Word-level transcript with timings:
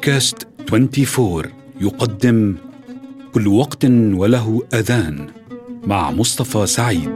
بودكاست 0.00 0.48
24 0.72 1.42
يقدم 1.80 2.56
كل 3.32 3.48
وقت 3.48 3.84
وله 3.84 4.62
أذان 4.74 5.26
مع 5.86 6.10
مصطفى 6.10 6.66
سعيد. 6.66 7.12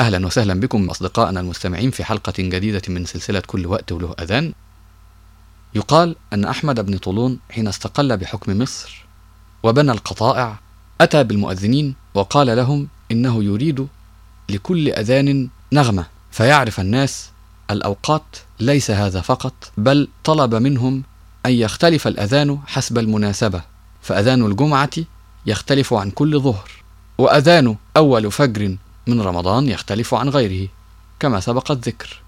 أهلا 0.00 0.26
وسهلا 0.26 0.60
بكم 0.60 0.90
أصدقائنا 0.90 1.40
المستمعين 1.40 1.90
في 1.90 2.04
حلقة 2.04 2.32
جديدة 2.38 2.82
من 2.88 3.04
سلسلة 3.04 3.42
كل 3.46 3.66
وقت 3.66 3.92
وله 3.92 4.14
أذان. 4.20 4.52
يقال 5.74 6.16
أن 6.32 6.44
أحمد 6.44 6.86
بن 6.86 6.98
طولون 6.98 7.38
حين 7.50 7.68
استقل 7.68 8.16
بحكم 8.16 8.58
مصر 8.58 9.04
وبنى 9.62 9.92
القطائع 9.92 10.58
أتى 11.00 11.24
بالمؤذنين 11.24 11.94
وقال 12.14 12.46
لهم 12.46 12.88
إنه 13.10 13.44
يريد 13.44 13.86
لكل 14.48 14.88
أذان 14.88 15.48
نغمة 15.72 16.06
فيعرف 16.30 16.80
الناس 16.80 17.30
الأوقات 17.70 18.22
ليس 18.60 18.90
هذا 18.90 19.20
فقط 19.20 19.72
بل 19.76 20.08
طلب 20.24 20.54
منهم 20.54 21.02
أن 21.46 21.52
يختلف 21.52 22.06
الأذان 22.06 22.58
حسب 22.66 22.98
المناسبة 22.98 23.62
فأذان 24.02 24.46
الجمعة 24.46 24.90
يختلف 25.46 25.94
عن 25.94 26.10
كل 26.10 26.40
ظهر 26.40 26.70
وأذان 27.18 27.76
أول 27.96 28.32
فجر 28.32 28.76
من 29.06 29.20
رمضان 29.20 29.68
يختلف 29.68 30.14
عن 30.14 30.28
غيره 30.28 30.68
كما 31.20 31.40
سبق 31.40 31.70
الذكر. 31.70 32.20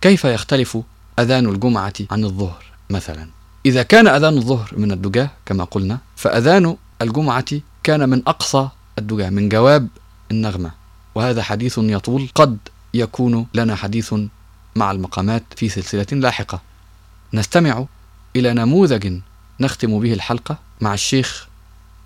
كيف 0.00 0.24
يختلف 0.24 0.78
أذان 1.18 1.48
الجمعة 1.48 1.92
عن 2.10 2.24
الظهر 2.24 2.64
مثلا؟ 2.90 3.28
إذا 3.66 3.82
كان 3.82 4.06
أذان 4.08 4.36
الظهر 4.36 4.70
من 4.76 4.92
الدجاة 4.92 5.30
كما 5.46 5.64
قلنا 5.64 5.98
فأذان 6.16 6.76
الجمعة 7.02 7.44
كان 7.82 8.08
من 8.08 8.22
أقصى 8.26 8.68
الدجاة 8.98 9.30
من 9.30 9.48
جواب 9.48 9.88
النغمة. 10.30 10.70
وهذا 11.14 11.42
حديث 11.42 11.78
يطول 11.78 12.28
قد 12.34 12.58
يكون 12.94 13.46
لنا 13.54 13.76
حديث 13.76 14.14
مع 14.76 14.90
المقامات 14.90 15.42
في 15.56 15.68
سلسلة 15.68 16.06
لاحقة. 16.12 16.60
نستمع 17.34 17.84
إلى 18.36 18.54
نموذج 18.54 19.20
نختم 19.60 20.00
به 20.00 20.12
الحلقة 20.12 20.58
مع 20.80 20.94
الشيخ 20.94 21.48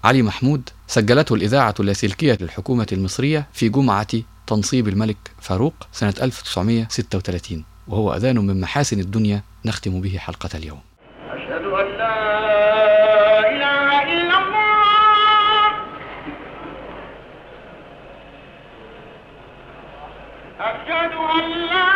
علي 0.07 0.23
محمود 0.23 0.69
سجلته 0.87 1.35
الإذاعة 1.35 1.75
اللاسلكية 1.81 2.39
للحكومة 2.41 2.87
المصرية 2.93 3.47
في 3.53 3.69
جمعة 3.69 4.07
تنصيب 4.47 4.89
الملك 4.89 5.17
فاروق 5.41 5.75
سنة 5.93 6.15
1936 6.23 7.65
وهو 7.89 8.15
أذان 8.15 8.39
من 8.39 8.61
محاسن 8.61 9.01
الدنيا 9.01 9.43
نختم 9.65 10.01
به 10.01 10.19
حلقة 10.19 10.49
اليوم. 10.55 10.81
أشهد 11.31 11.65
أن 11.65 11.87
لا 11.99 12.19
إله 13.51 14.03
إلا 14.13 14.39
الله. 14.39 15.67
أشهد 20.61 21.13
أن 21.37 21.51
لا 21.71 21.96